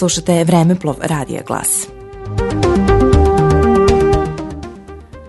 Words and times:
Slušate 0.00 0.44
Vremeplov 0.44 0.96
Radija 1.02 1.42
Glas. 1.46 1.86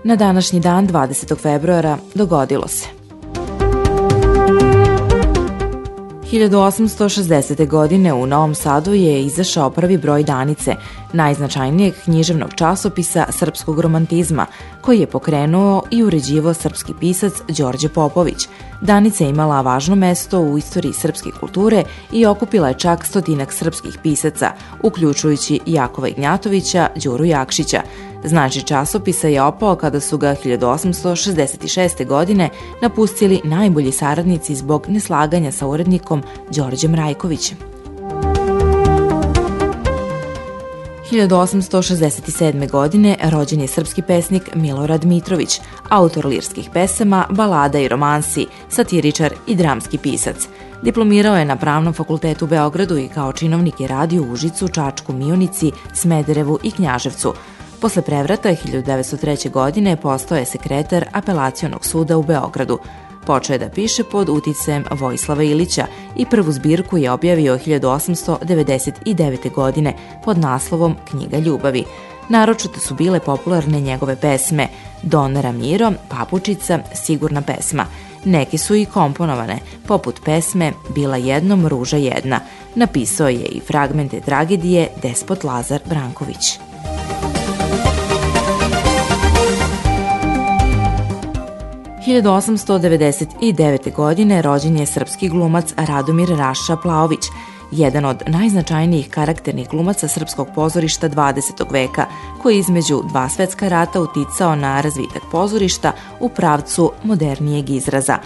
Na 0.04 0.16
današnji 0.16 0.60
dan, 0.60 0.88
20. 0.88 1.38
februara, 1.38 1.98
dogodilo 2.14 2.68
se– 2.68 2.86
1860. 6.32 7.68
godine 7.68 8.12
u 8.12 8.26
Novom 8.26 8.54
Sadu 8.54 8.94
je 8.94 9.22
izašao 9.22 9.70
prvi 9.70 9.96
broj 9.96 10.22
Danice, 10.22 10.74
najznačajnijeg 11.12 11.94
književnog 12.04 12.54
časopisa 12.54 13.26
srpskog 13.30 13.80
romantizma, 13.80 14.46
koji 14.80 15.00
je 15.00 15.06
pokrenuo 15.06 15.82
i 15.90 16.02
uređivo 16.02 16.54
srpski 16.54 16.92
pisac 17.00 17.32
Đorđe 17.48 17.88
Popović. 17.88 18.48
Danica 18.80 19.24
je 19.24 19.30
imala 19.30 19.60
važno 19.60 19.96
mesto 19.96 20.40
u 20.40 20.58
istoriji 20.58 20.92
srpske 20.92 21.30
kulture 21.40 21.84
i 22.12 22.26
okupila 22.26 22.68
je 22.68 22.78
čak 22.78 23.04
stotinak 23.04 23.52
srpskih 23.52 23.98
pisaca, 24.02 24.52
uključujući 24.82 25.60
Jakova 25.66 26.08
Ignjatovića, 26.08 26.88
Đuru 27.02 27.24
Jakšića, 27.24 27.82
Znači 28.24 28.62
časopisa 28.62 29.28
je 29.28 29.42
opao 29.42 29.76
kada 29.76 30.00
su 30.00 30.18
ga 30.18 30.34
1866. 30.44 32.06
godine 32.06 32.50
napustili 32.82 33.40
najbolji 33.44 33.92
saradnici 33.92 34.54
zbog 34.54 34.88
neslaganja 34.88 35.52
sa 35.52 35.66
urednikom 35.66 36.22
Đorđem 36.50 36.94
Rajkovićem. 36.94 37.72
1867. 41.12 42.70
godine 42.70 43.16
rođen 43.22 43.60
je 43.60 43.66
srpski 43.66 44.02
pesnik 44.02 44.54
Milorad 44.54 45.04
Mitrović, 45.04 45.60
autor 45.88 46.26
lirskih 46.26 46.70
pesama, 46.72 47.26
balada 47.30 47.78
i 47.78 47.88
romansi, 47.88 48.46
satiričar 48.68 49.34
i 49.46 49.54
dramski 49.54 49.98
pisac. 49.98 50.36
Diplomirao 50.82 51.36
je 51.36 51.44
na 51.44 51.56
Pravnom 51.56 51.92
fakultetu 51.92 52.44
u 52.44 52.48
Beogradu 52.48 52.98
i 52.98 53.08
kao 53.08 53.32
činovnik 53.32 53.80
je 53.80 53.88
radio 53.88 54.22
u 54.22 54.32
Užicu, 54.32 54.68
Čačku, 54.68 55.12
Mionici, 55.12 55.72
Smederevu 55.94 56.58
i 56.62 56.70
Knjaževcu. 56.70 57.34
Posle 57.82 58.02
prevrata 58.02 58.48
1903. 58.48 59.50
godine 59.50 59.96
postao 59.96 60.38
je 60.38 60.44
sekretar 60.44 61.04
apelacionog 61.12 61.84
suda 61.84 62.16
u 62.16 62.22
Beogradu. 62.22 62.78
Počeo 63.26 63.54
je 63.54 63.58
da 63.58 63.68
piše 63.68 64.04
pod 64.04 64.28
uticajem 64.28 64.84
Vojislava 64.90 65.42
Ilića 65.42 65.86
i 66.16 66.26
prvu 66.26 66.52
zbirku 66.52 66.98
je 66.98 67.10
objavio 67.10 67.58
1899. 67.58 69.54
godine 69.54 69.94
pod 70.24 70.38
naslovom 70.38 70.96
Knjiga 71.10 71.38
ljubavi. 71.38 71.84
Naročito 72.28 72.80
su 72.80 72.94
bile 72.94 73.20
popularne 73.20 73.80
njegove 73.80 74.16
pesme 74.16 74.68
Don 75.02 75.36
Ramiro, 75.36 75.92
Papučica, 76.08 76.78
Sigurna 76.94 77.42
pesma. 77.42 77.86
Neke 78.24 78.58
su 78.58 78.74
i 78.74 78.84
komponovane, 78.84 79.58
poput 79.86 80.20
pesme 80.24 80.72
Bila 80.94 81.16
jednom, 81.16 81.68
ruža 81.68 81.96
jedna. 81.96 82.40
Napisao 82.74 83.28
je 83.28 83.44
i 83.44 83.60
fragmente 83.60 84.20
tragedije 84.20 84.88
Despot 85.02 85.44
Lazar 85.44 85.80
Branković. 85.88 86.58
1899. 92.06 93.94
godine 93.94 94.42
rođen 94.42 94.76
je 94.76 94.86
srpski 94.86 95.28
glumac 95.28 95.72
Radomir 95.76 96.28
Raša 96.28 96.76
Plaović, 96.76 97.20
jedan 97.70 98.04
od 98.04 98.22
najznačajnijih 98.26 99.10
karakternih 99.10 99.68
glumaca 99.68 100.08
srpskog 100.08 100.48
pozorišta 100.54 101.08
20. 101.08 101.72
veka, 101.72 102.06
koji 102.42 102.58
između 102.58 103.02
dva 103.08 103.28
svetska 103.28 103.68
rata 103.68 104.00
uticao 104.00 104.56
na 104.56 104.80
razvitak 104.80 105.22
pozorišta 105.32 105.92
u 106.20 106.28
pravcu 106.28 106.92
modernijeg 107.04 107.70
izraza. 107.70 108.18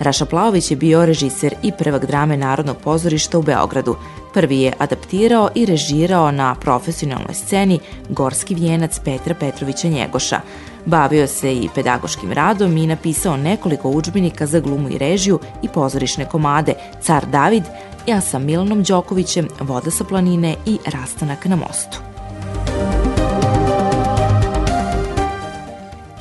Raša 0.00 0.24
Plaović 0.24 0.70
je 0.70 0.76
bio 0.76 1.06
režiser 1.06 1.54
i 1.62 1.72
prvak 1.78 2.06
drame 2.06 2.36
Narodnog 2.36 2.76
pozorišta 2.76 3.38
u 3.38 3.42
Beogradu. 3.42 3.96
Prvi 4.34 4.60
je 4.60 4.72
adaptirao 4.78 5.50
i 5.54 5.66
režirao 5.66 6.30
na 6.30 6.54
profesionalnoj 6.54 7.34
sceni 7.34 7.78
Gorski 8.08 8.54
vijenac 8.54 8.98
Petra 9.04 9.34
Petrovića 9.34 9.88
Njegoša. 9.88 10.40
Bavio 10.86 11.26
se 11.26 11.54
i 11.54 11.68
pedagoškim 11.74 12.32
radom 12.32 12.76
i 12.76 12.86
napisao 12.86 13.36
nekoliko 13.36 13.90
učbenika 13.90 14.46
za 14.46 14.60
glumu 14.60 14.88
i 14.88 14.98
režiju 14.98 15.38
i 15.62 15.68
pozorišne 15.68 16.28
komade 16.28 16.74
Car 17.02 17.26
David, 17.26 17.64
ja 18.06 18.20
sa 18.20 18.38
Milanom 18.38 18.82
Đokovićem, 18.82 19.48
Voda 19.60 19.90
sa 19.90 20.04
planine 20.04 20.54
i 20.66 20.78
Rastanak 20.86 21.44
na 21.44 21.56
mostu. 21.56 22.03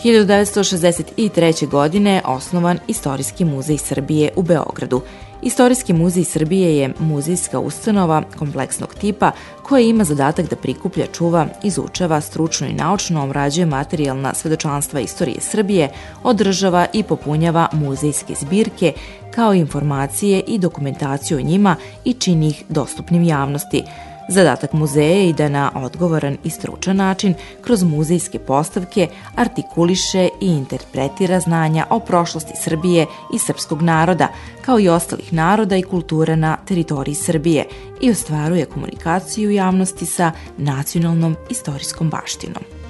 1963. 0.04 1.68
godine 1.68 2.22
osnovan 2.26 2.80
Istorijski 2.88 3.46
muzej 3.46 3.78
Srbije 3.78 4.32
u 4.36 4.42
Beogradu. 4.42 5.02
Istorijski 5.42 5.94
muzej 5.94 6.24
Srbije 6.24 6.78
je 6.78 6.94
muzejska 7.00 7.60
ustanova 7.60 8.24
kompleksnog 8.38 8.96
tipa 8.96 9.32
koja 9.64 9.82
ima 9.82 10.04
zadatak 10.04 10.50
da 10.50 10.56
prikuplja, 10.56 11.06
čuva, 11.14 11.48
izučava, 11.64 12.22
stručno 12.22 12.68
i 12.68 12.74
naučno 12.74 13.24
omrađuje 13.24 13.66
materijalna 13.66 14.34
svedočanstva 14.34 15.00
istorije 15.00 15.42
Srbije, 15.42 15.90
održava 16.24 16.86
i 16.94 17.04
popunjava 17.04 17.68
muzejske 17.74 18.34
zbirke 18.42 18.94
kao 19.32 19.54
informacije 19.54 20.44
i 20.48 20.60
dokumentaciju 20.60 21.38
o 21.38 21.42
njima 21.42 21.76
i 22.06 22.14
čini 22.14 22.48
ih 22.48 22.64
dostupnim 22.70 23.24
javnosti– 23.24 23.84
Zadatak 24.30 24.74
muzeja 24.74 25.24
je 25.24 25.34
da 25.34 25.50
na 25.50 25.72
odgovoran 25.76 26.38
i 26.44 26.50
stručan 26.50 26.96
način 26.96 27.34
kroz 27.62 27.84
muzejske 27.84 28.40
postavke 28.40 29.08
artikuliše 29.36 30.30
i 30.42 30.48
interpretira 30.48 31.40
znanja 31.40 31.86
o 31.90 32.00
prošlosti 32.00 32.54
Srbije 32.64 33.06
i 33.34 33.40
srpskog 33.40 33.82
naroda, 33.82 34.28
kao 34.62 34.80
i 34.80 34.90
ostalih 34.90 35.34
naroda 35.34 35.78
i 35.78 35.82
kultura 35.82 36.36
na 36.36 36.58
teritoriji 36.66 37.16
Srbije 37.16 37.66
i 38.02 38.12
ostvaruje 38.12 38.66
komunikaciju 38.66 39.52
javnosti 39.52 40.06
sa 40.06 40.32
nacionalnom 40.58 41.36
istorijskom 41.50 42.10
baštinom. 42.10 42.83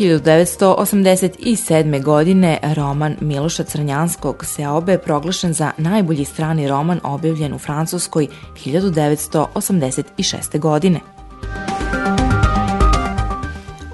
1987. 0.00 2.02
godine 2.02 2.58
roman 2.74 3.16
Miloša 3.20 3.64
Crnjanskog 3.64 4.44
Seobe 4.44 4.92
je 4.92 4.98
proglašen 4.98 5.52
za 5.52 5.70
najbolji 5.78 6.24
strani 6.24 6.68
roman 6.68 7.00
objavljen 7.02 7.54
u 7.54 7.58
Francuskoj 7.58 8.26
1986. 8.64 10.58
godine. 10.58 11.00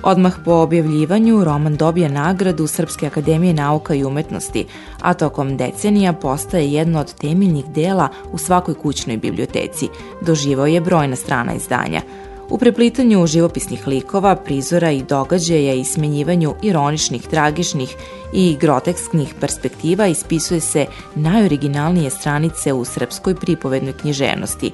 Odmah 0.02 0.34
po 0.44 0.52
objavljivanju 0.52 1.44
roman 1.44 1.76
dobije 1.76 2.08
nagradu 2.08 2.66
Srpske 2.66 3.06
akademije 3.06 3.54
nauka 3.54 3.94
i 3.94 4.04
umetnosti, 4.04 4.66
a 5.00 5.14
tokom 5.14 5.56
decenija 5.56 6.12
postaje 6.12 6.72
jedno 6.72 7.00
od 7.00 7.14
temeljnih 7.14 7.64
dela 7.64 8.08
u 8.32 8.38
svakoj 8.38 8.74
kućnoj 8.74 9.16
biblioteci. 9.16 9.88
Doživao 10.20 10.66
je 10.66 10.80
brojna 10.80 11.16
strana 11.16 11.54
izdanja– 11.54 12.00
U 12.50 12.58
preplitanju 12.58 13.26
živopisnih 13.26 13.86
likova, 13.86 14.36
prizora 14.36 14.90
i 14.90 15.02
događaja 15.02 15.74
i 15.74 15.84
smenjivanju 15.84 16.54
ironičnih, 16.62 17.22
tragičnih 17.22 17.96
i 18.32 18.56
grotesknih 18.60 19.34
perspektiva 19.40 20.06
ispisuje 20.06 20.60
se 20.60 20.86
najoriginalnije 21.14 22.10
stranice 22.10 22.72
u 22.72 22.84
srpskoj 22.84 23.34
pripovednoj 23.34 23.92
književnosti. 23.92 24.72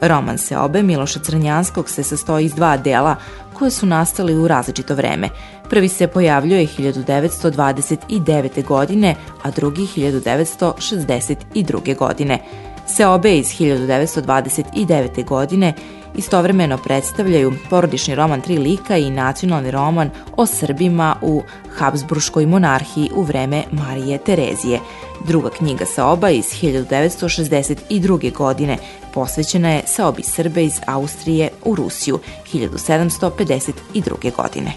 Roman 0.00 0.38
se 0.38 0.58
obe 0.58 0.82
Miloša 0.82 1.20
Crnjanskog 1.20 1.90
se 1.90 2.02
sastoji 2.02 2.44
iz 2.44 2.54
dva 2.54 2.76
dela 2.76 3.16
koje 3.52 3.70
su 3.70 3.86
nastali 3.86 4.34
u 4.34 4.48
različito 4.48 4.94
vreme. 4.94 5.28
Prvi 5.70 5.88
se 5.88 6.06
pojavljuje 6.06 6.66
1929. 6.78 8.64
godine, 8.64 9.14
a 9.42 9.50
drugi 9.50 9.88
1962. 9.96 11.96
godine. 11.96 12.38
Seobe 12.86 13.36
iz 13.38 13.46
1929. 13.46 15.24
godine 15.24 15.74
istovremeno 16.16 16.78
predstavljaju 16.78 17.52
porodični 17.70 18.14
roman 18.14 18.40
Tri 18.40 18.58
lika 18.58 18.96
i 18.96 19.10
nacionalni 19.10 19.70
roman 19.70 20.10
o 20.36 20.46
Srbima 20.46 21.16
u 21.22 21.42
Habsburškoj 21.76 22.46
monarhiji 22.46 23.10
u 23.14 23.22
vreme 23.22 23.62
Marije 23.72 24.18
Terezije. 24.18 24.80
Druga 25.26 25.50
knjiga 25.50 25.84
Seoba 25.84 26.30
iz 26.30 26.44
1962. 26.44 28.32
godine 28.32 28.78
posvećena 29.14 29.70
je 29.70 29.82
Seobi 29.86 30.22
Srbe 30.22 30.64
iz 30.64 30.80
Austrije 30.86 31.50
u 31.64 31.74
Rusiju 31.74 32.18
1752. 32.52 34.36
godine. 34.36 34.72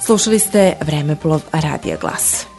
Slušali 0.00 0.38
ste 0.38 0.72
Vremeplov 0.80 1.40
Radija 1.52 1.96
Glas. 2.00 2.49